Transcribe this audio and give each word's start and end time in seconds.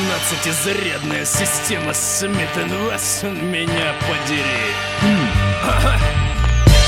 12-зарядная 0.00 1.26
система 1.26 1.92
Смит 1.92 2.48
Вессон, 2.56 3.36
меня 3.50 3.94
подери. 4.00 5.60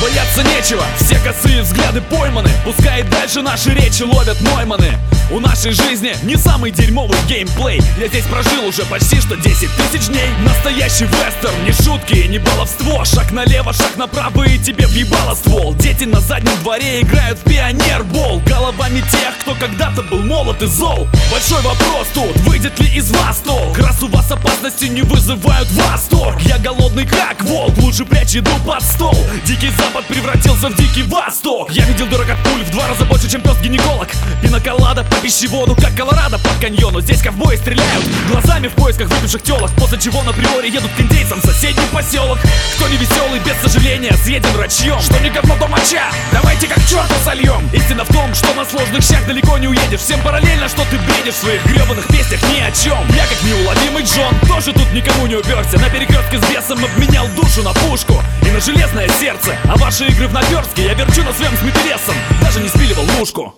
Бояться 0.01 0.43
нечего, 0.43 0.85
все 0.99 1.19
косые 1.19 1.63
взгляды 1.63 2.01
пойманы. 2.01 2.51
Пускай 2.65 3.03
дальше 3.03 3.43
наши 3.43 3.71
речи 3.71 4.03
ловят 4.03 4.41
Нойманы. 4.41 4.99
У 5.31 5.41
нашей 5.41 5.73
жизни 5.73 6.15
не 6.25 6.37
самый 6.37 6.71
дерьмовый 6.73 7.17
геймплей. 7.29 7.81
Я 7.99 8.09
здесь 8.09 8.25
прожил 8.25 8.67
уже 8.67 8.85
почти 8.85 9.21
что 9.21 9.37
10 9.37 9.69
тысяч 9.77 10.09
дней. 10.09 10.29
Настоящий 10.45 11.05
вестерн, 11.05 11.65
не 11.65 11.73
шутки 11.73 12.15
и 12.15 12.29
не 12.29 12.39
баловство. 12.39 13.05
Шаг 13.05 13.31
налево, 13.31 13.73
шаг 13.73 13.97
направо 13.97 14.43
и 14.43 14.59
тебе 14.59 14.87
въебало 14.87 15.35
ствол. 15.35 15.75
Дети 15.75 16.05
на 16.05 16.21
заднем 16.21 16.59
дворе 16.63 17.01
играют 17.01 17.39
в 17.39 17.45
пионербол. 17.45 18.41
Головами 18.41 19.01
тех, 19.11 19.39
кто 19.41 19.55
когда-то 19.55 20.03
был 20.03 20.19
молод 20.19 20.61
и 20.63 20.67
зол. 20.67 21.09
Большой 21.31 21.63
вопрос 21.63 22.09
тут, 22.13 22.37
выйдет 22.63 22.81
ли 22.81 22.99
из 22.99 23.11
вас 23.11 23.39
толк? 23.39 23.77
Раз 23.79 24.03
у 24.03 24.09
вас 24.09 24.31
опасности 24.31 24.85
не 24.85 25.03
вызывают 25.03 25.69
восторг. 25.73 26.41
Я 26.43 26.59
голодный 26.59 27.07
как 27.07 27.43
волк, 27.43 27.77
лучше 27.79 28.05
прячь 28.05 28.35
еду 28.35 28.53
под 28.65 28.83
стол. 28.83 29.17
Дикий 29.45 29.71
запад 29.71 30.07
превратился 30.07 30.69
в 30.69 30.77
дикий 30.77 31.03
восток. 31.03 31.73
Я 31.73 31.85
видел 31.87 32.07
дурак 32.07 32.37
пуль 32.45 32.63
в 32.63 32.71
два 32.71 32.87
раза 32.89 33.05
больше, 33.05 33.29
чем 33.29 33.41
пес-гинеколог 33.41 34.09
Пиноколада 34.43 35.03
по 35.05 35.17
пищеводу, 35.17 35.75
как 35.75 35.97
Колорадо 35.97 36.39
по 36.39 36.49
каньону. 36.61 37.01
Здесь 37.01 37.23
ковбои 37.23 37.57
стреляют 37.57 38.05
глазами 38.31 38.69
в 38.69 38.73
поисках 38.73 39.09
выпивших 39.09 39.43
телок 39.43 39.71
После 39.77 39.99
чего 39.99 40.23
на 40.23 40.33
приоре 40.33 40.69
едут 40.69 40.91
к 40.97 41.01
индейцам 41.01 41.41
в 41.41 41.45
соседний 41.45 41.87
поселок 41.93 42.39
Кто 42.77 42.89
не 42.89 42.97
веселый, 42.97 43.41
без 43.41 43.57
сожаления, 43.61 44.13
съеден 44.23 44.51
врачьем 44.53 45.01
Что 45.01 45.19
не 45.19 45.31
говно, 45.31 45.57
то 45.59 45.67
моча, 45.67 46.11
давайте 46.33 46.67
как 46.67 46.79
черту 46.87 47.15
сольем 47.25 47.69
Истина 47.73 48.05
в 48.05 48.09
том, 48.09 48.33
что 48.35 48.55
на 48.55 48.65
сложных 48.65 49.03
щах 49.03 49.27
далеко 49.27 49.59
не 49.59 49.69
уедешь. 49.69 50.01
Всем 50.01 50.21
параллельно, 50.21 50.69
что 50.69 50.83
ты 50.91 50.99
бредишь 50.99 51.35
в 51.35 51.43
своих 51.43 51.65
гребаных 51.67 52.07
песнях 52.07 52.41
ни 52.53 52.61
о 52.61 52.71
чем 52.71 52.99
Я 53.17 53.27
как 53.27 53.43
неуловимый 53.43 54.05
Джон, 54.05 54.35
тоже 54.47 54.73
тут 54.73 54.93
никому 54.93 55.27
не 55.27 55.37
уперся. 55.37 55.79
На 55.79 55.89
перекрестке 55.89 56.39
с 56.39 56.51
бесом 56.51 56.85
обменял 56.85 57.27
душу 57.29 57.63
на 57.63 57.73
пушку 57.73 58.23
И 58.47 58.51
на 58.51 58.61
железное 58.61 59.09
сердце, 59.09 59.57
а 59.65 59.77
ваши 59.77 60.07
игры 60.07 60.29
в 60.29 60.33
наперстке 60.33 60.87
Я 60.87 60.95
верчу 60.95 61.23
на 61.23 61.33
своем 61.33 61.53
с 61.57 61.63
интересом, 61.63 62.15
даже 62.43 62.61
не 62.61 62.69
спиливал 62.69 63.05
мушку 63.19 63.55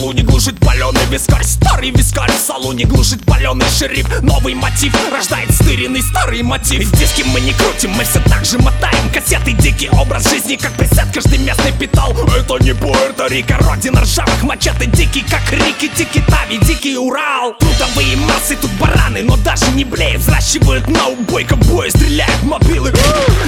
салоне 0.00 0.22
глушит 0.22 0.58
паленый 0.60 1.04
вискарь. 1.10 1.44
Старый 1.44 1.90
вискарь 1.90 2.32
в 2.32 2.40
салоне 2.40 2.84
глушит 2.86 3.22
паленый 3.26 3.66
шериф. 3.68 4.08
Новый 4.22 4.54
мотив 4.54 4.94
рождает 5.12 5.52
стыренный 5.52 6.00
старый 6.02 6.42
мотив. 6.42 6.90
Диски 6.92 7.22
мы 7.22 7.40
не 7.40 7.52
крутим, 7.52 7.90
мы 7.90 8.04
все 8.04 8.18
так 8.20 8.46
же 8.46 8.58
мотаем. 8.58 9.10
Кассеты, 9.12 9.52
дикий 9.52 9.90
образ 9.90 10.30
жизни, 10.30 10.56
как 10.56 10.72
присед 10.72 11.06
каждый 11.12 11.38
местный 11.38 11.72
питал. 11.72 12.12
Это 12.12 12.56
не 12.64 12.70
Пуэрто-Рико, 12.70 13.62
родина 13.62 14.00
ржавых 14.00 14.42
мачете. 14.42 14.86
Дикий, 14.86 15.20
как 15.20 15.42
Рики, 15.52 15.90
дикий 15.94 16.22
Тави, 16.22 16.56
дикий 16.62 16.96
Урал. 16.96 17.54
Трудовые 17.58 18.16
массы 18.16 18.56
тут 18.56 18.70
бараны, 18.80 19.22
но 19.22 19.36
даже 19.36 19.70
не 19.72 19.84
блеют. 19.84 20.22
Взращивают 20.22 20.88
убой, 20.88 21.44
ковбои 21.44 21.90
стреляют 21.90 22.42
мобилы. 22.42 22.90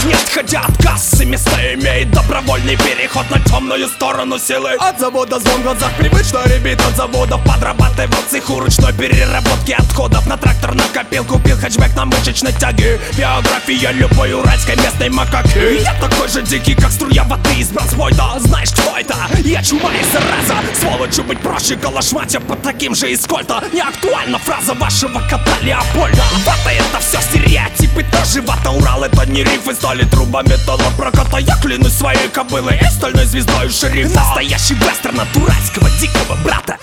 Не 0.04 0.12
отходя 0.12 0.66
от 0.68 0.82
кассы, 0.82 1.24
место 1.24 1.74
имеет 1.74 2.10
добровольный 2.10 2.76
переход 2.76 3.30
на 3.30 3.40
темную 3.40 3.88
сторону 3.88 4.38
силы. 4.38 4.72
От 4.78 5.00
завода 5.00 5.38
звон 5.40 5.60
в 5.60 5.62
глазах 5.62 5.92
привычно 5.96 6.41
ребит 6.46 6.80
от 6.80 6.96
завода 6.96 7.38
Подрабатывал 7.38 8.22
цеху 8.30 8.60
ручной 8.60 8.92
переработки 8.92 9.72
отходов. 9.72 10.26
На 10.26 10.36
трактор 10.36 10.74
накопил, 10.74 11.24
купил 11.24 11.56
хэтчбэк 11.56 11.94
на 11.96 12.04
мышечной 12.06 12.52
тяге. 12.52 13.00
Биография 13.16 13.90
любой 13.92 14.32
уральской 14.32 14.76
местной 14.76 15.10
макаки. 15.10 15.82
Я 15.82 15.94
такой 15.94 16.28
же 16.28 16.42
дикий, 16.42 16.74
как 16.74 16.90
струя 16.90 17.24
воды 17.24 17.54
из 17.56 17.68
бронспойта 17.70 18.24
Знаешь, 18.38 18.70
кто 18.70 18.96
это? 18.96 19.16
Я 19.44 19.62
чума 19.62 19.90
и 19.92 20.04
зараза. 20.12 20.62
Сволочью 20.80 21.24
быть 21.24 21.40
проще 21.40 21.76
калашматя 21.76 22.40
под 22.40 22.62
таким 22.62 22.94
же 22.94 23.10
из 23.10 23.26
кольта 23.26 23.62
Не 23.72 23.80
актуальна 23.80 24.38
фраза 24.38 24.74
вашего 24.74 25.20
кота 25.20 25.58
Леопольда. 25.62 26.22
Вата 26.44 26.70
это 26.70 26.98
все 27.00 27.20
стереотипы, 27.20 28.04
тоже. 28.04 28.42
Вата 28.42 28.70
Урал 28.70 29.04
Это 29.04 29.26
не 29.26 29.42
рифы, 29.42 29.74
стали 29.74 30.04
труба 30.04 30.42
металлопроката 30.42 31.38
Я 31.38 31.56
клянусь 31.56 31.92
своей 31.92 32.28
кобылой 32.28 32.78
и 32.78 32.84
стальной 32.84 33.26
звездой 33.26 33.68
шериф 33.70 34.14
Настоящий 34.14 34.74
вестерн 34.74 35.20
от 35.20 35.36
уральского 35.36 35.88
дикого 36.00 36.31
brata 36.36 36.78